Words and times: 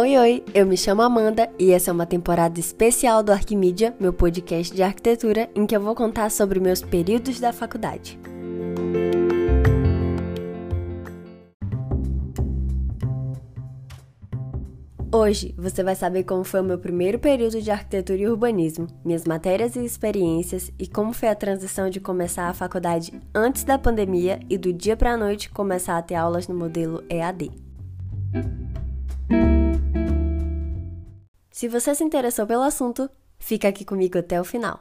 Oi, 0.00 0.16
oi, 0.16 0.42
eu 0.54 0.64
me 0.64 0.78
chamo 0.78 1.02
Amanda 1.02 1.50
e 1.58 1.72
essa 1.72 1.90
é 1.90 1.92
uma 1.92 2.06
temporada 2.06 2.58
especial 2.58 3.22
do 3.22 3.32
Arquimídia, 3.32 3.94
meu 4.00 4.14
podcast 4.14 4.74
de 4.74 4.82
arquitetura, 4.82 5.50
em 5.54 5.66
que 5.66 5.76
eu 5.76 5.80
vou 5.82 5.94
contar 5.94 6.30
sobre 6.30 6.58
meus 6.58 6.80
períodos 6.80 7.38
da 7.38 7.52
faculdade. 7.52 8.18
Hoje 15.12 15.54
você 15.58 15.84
vai 15.84 15.94
saber 15.94 16.24
como 16.24 16.44
foi 16.44 16.62
o 16.62 16.64
meu 16.64 16.78
primeiro 16.78 17.18
período 17.18 17.60
de 17.60 17.70
arquitetura 17.70 18.22
e 18.22 18.26
urbanismo, 18.26 18.86
minhas 19.04 19.26
matérias 19.26 19.76
e 19.76 19.84
experiências 19.84 20.72
e 20.78 20.86
como 20.86 21.12
foi 21.12 21.28
a 21.28 21.34
transição 21.34 21.90
de 21.90 22.00
começar 22.00 22.48
a 22.48 22.54
faculdade 22.54 23.12
antes 23.34 23.64
da 23.64 23.78
pandemia 23.78 24.40
e 24.48 24.56
do 24.56 24.72
dia 24.72 24.96
para 24.96 25.12
a 25.12 25.18
noite 25.18 25.50
começar 25.50 25.98
a 25.98 26.02
ter 26.02 26.14
aulas 26.14 26.48
no 26.48 26.54
modelo 26.54 27.04
EAD. 27.10 27.50
Se 31.60 31.68
você 31.68 31.94
se 31.94 32.02
interessou 32.02 32.46
pelo 32.46 32.62
assunto, 32.62 33.10
fica 33.38 33.68
aqui 33.68 33.84
comigo 33.84 34.16
até 34.16 34.40
o 34.40 34.44
final. 34.44 34.80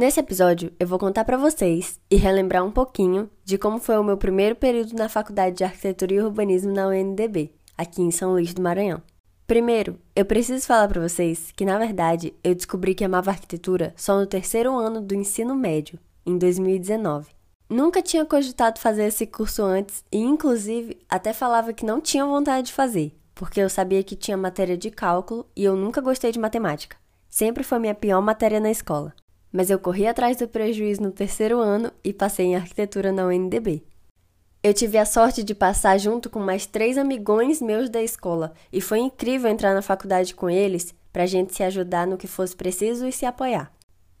Nesse 0.00 0.18
episódio, 0.18 0.72
eu 0.80 0.88
vou 0.88 0.98
contar 0.98 1.24
para 1.24 1.36
vocês 1.36 2.00
e 2.10 2.16
relembrar 2.16 2.64
um 2.64 2.72
pouquinho 2.72 3.30
de 3.44 3.56
como 3.56 3.78
foi 3.78 3.96
o 3.96 4.02
meu 4.02 4.16
primeiro 4.16 4.56
período 4.56 4.94
na 4.94 5.08
Faculdade 5.08 5.54
de 5.54 5.62
Arquitetura 5.62 6.14
e 6.14 6.20
Urbanismo 6.20 6.72
na 6.72 6.88
UNDB, 6.88 7.52
aqui 7.78 8.02
em 8.02 8.10
São 8.10 8.32
Luís 8.32 8.52
do 8.52 8.60
Maranhão. 8.60 9.00
Primeiro, 9.46 10.00
eu 10.16 10.24
preciso 10.24 10.66
falar 10.66 10.88
para 10.88 11.08
vocês 11.08 11.52
que, 11.52 11.64
na 11.64 11.78
verdade, 11.78 12.34
eu 12.42 12.56
descobri 12.56 12.92
que 12.92 13.04
amava 13.04 13.30
arquitetura 13.30 13.94
só 13.96 14.18
no 14.18 14.26
terceiro 14.26 14.76
ano 14.76 15.00
do 15.00 15.14
ensino 15.14 15.54
médio, 15.54 15.96
em 16.26 16.36
2019. 16.36 17.35
Nunca 17.68 18.00
tinha 18.00 18.24
cogitado 18.24 18.78
fazer 18.78 19.06
esse 19.06 19.26
curso 19.26 19.62
antes 19.62 20.04
e, 20.12 20.18
inclusive, 20.18 20.98
até 21.08 21.32
falava 21.32 21.72
que 21.72 21.84
não 21.84 22.00
tinha 22.00 22.24
vontade 22.24 22.68
de 22.68 22.72
fazer, 22.72 23.12
porque 23.34 23.60
eu 23.60 23.68
sabia 23.68 24.04
que 24.04 24.14
tinha 24.14 24.36
matéria 24.36 24.76
de 24.76 24.88
cálculo 24.88 25.44
e 25.56 25.64
eu 25.64 25.74
nunca 25.74 26.00
gostei 26.00 26.30
de 26.30 26.38
matemática. 26.38 26.96
Sempre 27.28 27.64
foi 27.64 27.80
minha 27.80 27.94
pior 27.94 28.22
matéria 28.22 28.60
na 28.60 28.70
escola. 28.70 29.12
Mas 29.52 29.68
eu 29.68 29.80
corri 29.80 30.06
atrás 30.06 30.36
do 30.36 30.46
prejuízo 30.46 31.02
no 31.02 31.10
terceiro 31.10 31.58
ano 31.58 31.90
e 32.04 32.12
passei 32.12 32.46
em 32.46 32.56
arquitetura 32.56 33.10
na 33.10 33.26
UNDB. 33.26 33.82
Eu 34.62 34.72
tive 34.72 34.96
a 34.96 35.04
sorte 35.04 35.42
de 35.42 35.54
passar 35.54 35.98
junto 35.98 36.30
com 36.30 36.38
mais 36.38 36.66
três 36.66 36.96
amigões 36.96 37.60
meus 37.60 37.90
da 37.90 38.02
escola 38.02 38.52
e 38.72 38.80
foi 38.80 39.00
incrível 39.00 39.50
entrar 39.50 39.74
na 39.74 39.82
faculdade 39.82 40.34
com 40.34 40.48
eles 40.48 40.94
para 41.12 41.24
a 41.24 41.26
gente 41.26 41.54
se 41.54 41.62
ajudar 41.64 42.06
no 42.06 42.16
que 42.16 42.26
fosse 42.26 42.54
preciso 42.54 43.06
e 43.06 43.12
se 43.12 43.26
apoiar. 43.26 43.75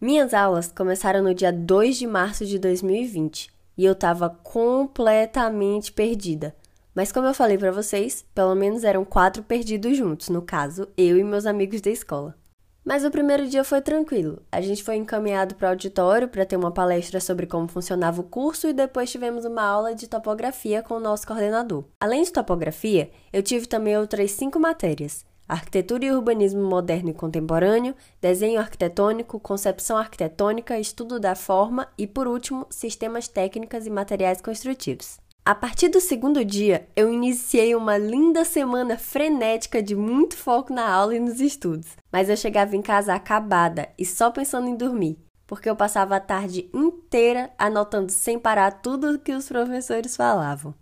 Minhas 0.00 0.32
aulas 0.32 0.72
começaram 0.72 1.22
no 1.22 1.34
dia 1.34 1.52
2 1.52 1.98
de 1.98 2.06
março 2.06 2.46
de 2.46 2.58
2020 2.58 3.50
e 3.76 3.84
eu 3.84 3.92
estava 3.92 4.30
completamente 4.30 5.92
perdida. 5.92 6.56
Mas 6.94 7.12
como 7.12 7.26
eu 7.26 7.34
falei 7.34 7.58
para 7.58 7.70
vocês, 7.70 8.24
pelo 8.34 8.54
menos 8.54 8.82
eram 8.82 9.04
quatro 9.04 9.42
perdidos 9.42 9.98
juntos, 9.98 10.30
no 10.30 10.40
caso, 10.40 10.88
eu 10.96 11.18
e 11.18 11.22
meus 11.22 11.44
amigos 11.44 11.82
da 11.82 11.90
escola. 11.90 12.34
Mas 12.82 13.04
o 13.04 13.10
primeiro 13.10 13.46
dia 13.46 13.62
foi 13.62 13.82
tranquilo. 13.82 14.42
A 14.50 14.62
gente 14.62 14.82
foi 14.82 14.96
encaminhado 14.96 15.54
para 15.54 15.66
o 15.66 15.70
auditório 15.72 16.28
para 16.28 16.46
ter 16.46 16.56
uma 16.56 16.72
palestra 16.72 17.20
sobre 17.20 17.46
como 17.46 17.68
funcionava 17.68 18.22
o 18.22 18.24
curso 18.24 18.68
e 18.68 18.72
depois 18.72 19.10
tivemos 19.10 19.44
uma 19.44 19.62
aula 19.62 19.94
de 19.94 20.08
topografia 20.08 20.82
com 20.82 20.94
o 20.94 21.00
nosso 21.00 21.26
coordenador. 21.26 21.84
Além 22.00 22.22
de 22.22 22.32
topografia, 22.32 23.10
eu 23.30 23.42
tive 23.42 23.66
também 23.66 23.98
outras 23.98 24.30
cinco 24.30 24.58
matérias: 24.58 25.26
Arquitetura 25.50 26.04
e 26.04 26.12
Urbanismo 26.12 26.62
Moderno 26.62 27.10
e 27.10 27.14
Contemporâneo, 27.14 27.94
Desenho 28.20 28.60
Arquitetônico, 28.60 29.40
Concepção 29.40 29.96
Arquitetônica, 29.96 30.78
Estudo 30.78 31.18
da 31.18 31.34
Forma 31.34 31.88
e, 31.98 32.06
por 32.06 32.28
último, 32.28 32.66
Sistemas 32.70 33.26
Técnicas 33.26 33.86
e 33.86 33.90
Materiais 33.90 34.40
Construtivos. 34.40 35.18
A 35.44 35.54
partir 35.54 35.88
do 35.88 36.00
segundo 36.00 36.44
dia, 36.44 36.88
eu 36.94 37.12
iniciei 37.12 37.74
uma 37.74 37.98
linda 37.98 38.44
semana 38.44 38.96
frenética 38.96 39.82
de 39.82 39.96
muito 39.96 40.36
foco 40.36 40.72
na 40.72 40.88
aula 40.88 41.16
e 41.16 41.20
nos 41.20 41.40
estudos, 41.40 41.96
mas 42.12 42.28
eu 42.28 42.36
chegava 42.36 42.76
em 42.76 42.82
casa 42.82 43.14
acabada 43.14 43.88
e 43.98 44.04
só 44.06 44.30
pensando 44.30 44.68
em 44.68 44.76
dormir, 44.76 45.18
porque 45.46 45.68
eu 45.68 45.74
passava 45.74 46.14
a 46.14 46.20
tarde 46.20 46.70
inteira 46.72 47.50
anotando 47.58 48.12
sem 48.12 48.38
parar 48.38 48.82
tudo 48.82 49.14
o 49.14 49.18
que 49.18 49.32
os 49.32 49.48
professores 49.48 50.14
falavam. 50.14 50.74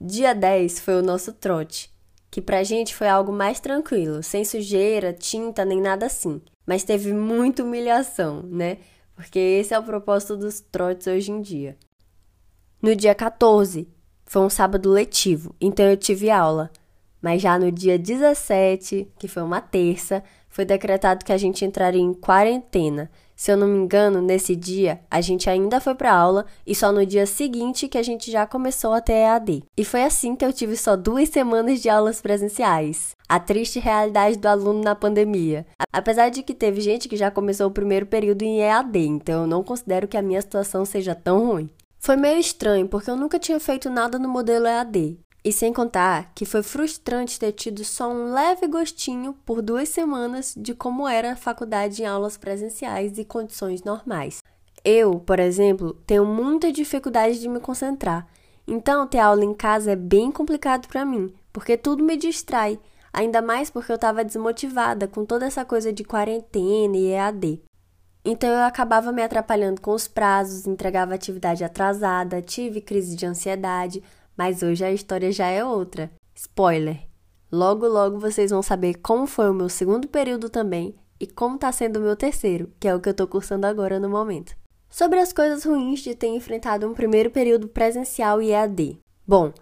Dia 0.00 0.34
10 0.34 0.78
foi 0.78 1.00
o 1.00 1.02
nosso 1.02 1.32
trote, 1.32 1.90
que 2.30 2.40
pra 2.40 2.62
gente 2.62 2.94
foi 2.94 3.08
algo 3.08 3.32
mais 3.32 3.60
tranquilo, 3.60 4.22
sem 4.22 4.44
sujeira, 4.44 5.12
tinta 5.12 5.64
nem 5.64 5.80
nada 5.80 6.06
assim. 6.06 6.40
Mas 6.66 6.84
teve 6.84 7.12
muita 7.12 7.62
humilhação, 7.62 8.42
né? 8.42 8.78
Porque 9.14 9.38
esse 9.38 9.72
é 9.72 9.78
o 9.78 9.82
propósito 9.82 10.36
dos 10.36 10.60
trotes 10.60 11.06
hoje 11.06 11.30
em 11.30 11.40
dia. 11.40 11.76
No 12.82 12.94
dia 12.94 13.14
14, 13.14 13.88
foi 14.26 14.42
um 14.42 14.50
sábado 14.50 14.90
letivo, 14.90 15.54
então 15.60 15.86
eu 15.86 15.96
tive 15.96 16.30
aula. 16.30 16.70
Mas 17.26 17.42
já 17.42 17.58
no 17.58 17.72
dia 17.72 17.98
17, 17.98 19.08
que 19.18 19.26
foi 19.26 19.42
uma 19.42 19.60
terça, 19.60 20.22
foi 20.48 20.64
decretado 20.64 21.24
que 21.24 21.32
a 21.32 21.36
gente 21.36 21.64
entraria 21.64 22.00
em 22.00 22.14
quarentena, 22.14 23.10
se 23.34 23.50
eu 23.50 23.56
não 23.56 23.66
me 23.66 23.78
engano, 23.78 24.22
nesse 24.22 24.54
dia 24.54 25.00
a 25.10 25.20
gente 25.20 25.50
ainda 25.50 25.80
foi 25.80 25.96
para 25.96 26.14
aula 26.14 26.46
e 26.64 26.72
só 26.72 26.92
no 26.92 27.04
dia 27.04 27.26
seguinte 27.26 27.88
que 27.88 27.98
a 27.98 28.02
gente 28.02 28.30
já 28.30 28.46
começou 28.46 28.92
a 28.92 29.00
ter 29.00 29.14
EAD. 29.14 29.64
E 29.76 29.84
foi 29.84 30.04
assim 30.04 30.36
que 30.36 30.44
eu 30.44 30.52
tive 30.52 30.76
só 30.76 30.94
duas 30.94 31.28
semanas 31.28 31.82
de 31.82 31.88
aulas 31.88 32.20
presenciais. 32.20 33.16
A 33.28 33.40
triste 33.40 33.80
realidade 33.80 34.38
do 34.38 34.46
aluno 34.46 34.80
na 34.80 34.94
pandemia. 34.94 35.66
Apesar 35.92 36.28
de 36.28 36.44
que 36.44 36.54
teve 36.54 36.80
gente 36.80 37.08
que 37.08 37.16
já 37.16 37.28
começou 37.28 37.66
o 37.66 37.72
primeiro 37.72 38.06
período 38.06 38.42
em 38.42 38.60
EAD, 38.60 38.98
então 39.00 39.40
eu 39.42 39.46
não 39.48 39.64
considero 39.64 40.06
que 40.06 40.16
a 40.16 40.22
minha 40.22 40.40
situação 40.40 40.84
seja 40.84 41.12
tão 41.12 41.44
ruim. 41.44 41.68
Foi 41.98 42.14
meio 42.14 42.38
estranho 42.38 42.86
porque 42.86 43.10
eu 43.10 43.16
nunca 43.16 43.36
tinha 43.36 43.58
feito 43.58 43.90
nada 43.90 44.16
no 44.16 44.28
modelo 44.28 44.64
EAD. 44.64 45.18
E 45.46 45.52
sem 45.52 45.72
contar 45.72 46.32
que 46.34 46.44
foi 46.44 46.60
frustrante 46.60 47.38
ter 47.38 47.52
tido 47.52 47.84
só 47.84 48.10
um 48.10 48.32
leve 48.32 48.66
gostinho 48.66 49.32
por 49.44 49.62
duas 49.62 49.88
semanas 49.88 50.52
de 50.56 50.74
como 50.74 51.06
era 51.06 51.34
a 51.34 51.36
faculdade 51.36 52.02
em 52.02 52.04
aulas 52.04 52.36
presenciais 52.36 53.16
e 53.16 53.24
condições 53.24 53.84
normais. 53.84 54.42
Eu, 54.84 55.20
por 55.20 55.38
exemplo, 55.38 55.94
tenho 56.04 56.24
muita 56.24 56.72
dificuldade 56.72 57.38
de 57.38 57.48
me 57.48 57.60
concentrar, 57.60 58.26
então 58.66 59.06
ter 59.06 59.20
aula 59.20 59.44
em 59.44 59.54
casa 59.54 59.92
é 59.92 59.96
bem 59.96 60.32
complicado 60.32 60.88
para 60.88 61.04
mim, 61.04 61.32
porque 61.52 61.76
tudo 61.76 62.02
me 62.02 62.16
distrai, 62.16 62.76
ainda 63.12 63.40
mais 63.40 63.70
porque 63.70 63.92
eu 63.92 63.96
estava 63.96 64.24
desmotivada 64.24 65.06
com 65.06 65.24
toda 65.24 65.46
essa 65.46 65.64
coisa 65.64 65.92
de 65.92 66.02
quarentena 66.02 66.96
e 66.96 67.12
EAD. 67.12 67.62
Então 68.24 68.50
eu 68.50 68.64
acabava 68.64 69.12
me 69.12 69.22
atrapalhando 69.22 69.80
com 69.80 69.92
os 69.92 70.08
prazos, 70.08 70.66
entregava 70.66 71.14
atividade 71.14 71.62
atrasada, 71.62 72.42
tive 72.42 72.80
crise 72.80 73.14
de 73.14 73.24
ansiedade, 73.24 74.02
mas 74.36 74.62
hoje 74.62 74.84
a 74.84 74.92
história 74.92 75.32
já 75.32 75.46
é 75.46 75.64
outra. 75.64 76.10
Spoiler! 76.34 77.00
Logo, 77.50 77.86
logo 77.86 78.18
vocês 78.18 78.50
vão 78.50 78.62
saber 78.62 78.94
como 78.94 79.26
foi 79.26 79.48
o 79.48 79.54
meu 79.54 79.68
segundo 79.68 80.08
período 80.08 80.50
também 80.50 80.94
e 81.18 81.26
como 81.26 81.54
está 81.54 81.72
sendo 81.72 81.98
o 81.98 82.02
meu 82.02 82.16
terceiro, 82.16 82.70
que 82.78 82.88
é 82.88 82.94
o 82.94 83.00
que 83.00 83.08
eu 83.08 83.12
estou 83.12 83.26
cursando 83.26 83.66
agora 83.66 83.98
no 83.98 84.08
momento. 84.08 84.54
Sobre 84.90 85.18
as 85.18 85.32
coisas 85.32 85.64
ruins 85.64 86.00
de 86.00 86.14
ter 86.14 86.28
enfrentado 86.28 86.86
um 86.88 86.94
primeiro 86.94 87.30
período 87.30 87.68
presencial 87.68 88.42
e 88.42 88.50
EAD. 88.50 88.98
Bom, 89.26 89.52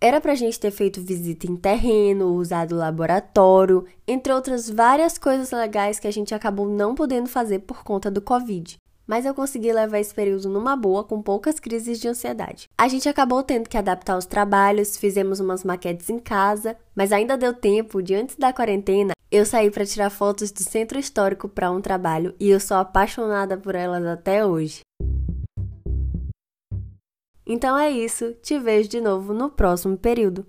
era 0.00 0.20
pra 0.20 0.34
gente 0.34 0.60
ter 0.60 0.70
feito 0.70 1.00
visita 1.00 1.50
em 1.50 1.56
terreno, 1.56 2.34
usado 2.34 2.76
laboratório, 2.76 3.84
entre 4.06 4.32
outras 4.32 4.68
várias 4.68 5.18
coisas 5.18 5.50
legais 5.50 5.98
que 5.98 6.06
a 6.06 6.12
gente 6.12 6.34
acabou 6.34 6.68
não 6.68 6.94
podendo 6.94 7.28
fazer 7.28 7.60
por 7.60 7.82
conta 7.82 8.10
do 8.10 8.22
Covid 8.22 8.77
mas 9.08 9.24
eu 9.24 9.34
consegui 9.34 9.72
levar 9.72 9.98
esse 9.98 10.14
período 10.14 10.48
numa 10.48 10.76
boa, 10.76 11.02
com 11.02 11.22
poucas 11.22 11.58
crises 11.58 11.98
de 11.98 12.06
ansiedade. 12.06 12.68
A 12.76 12.86
gente 12.86 13.08
acabou 13.08 13.42
tendo 13.42 13.68
que 13.68 13.78
adaptar 13.78 14.18
os 14.18 14.26
trabalhos, 14.26 14.96
fizemos 14.96 15.40
umas 15.40 15.64
maquetes 15.64 16.10
em 16.10 16.18
casa, 16.18 16.76
mas 16.94 17.10
ainda 17.10 17.36
deu 17.36 17.54
tempo 17.54 18.02
de 18.02 18.14
antes 18.14 18.36
da 18.36 18.52
quarentena 18.52 19.14
eu 19.30 19.44
saí 19.44 19.70
para 19.70 19.84
tirar 19.84 20.08
fotos 20.08 20.50
do 20.50 20.62
centro 20.62 20.98
histórico 20.98 21.48
para 21.48 21.70
um 21.70 21.82
trabalho 21.82 22.34
e 22.40 22.48
eu 22.48 22.58
sou 22.58 22.78
apaixonada 22.78 23.58
por 23.58 23.74
elas 23.74 24.04
até 24.06 24.44
hoje. 24.44 24.80
Então 27.46 27.78
é 27.78 27.90
isso, 27.90 28.34
te 28.42 28.58
vejo 28.58 28.88
de 28.88 29.00
novo 29.00 29.34
no 29.34 29.50
próximo 29.50 29.96
período. 29.96 30.46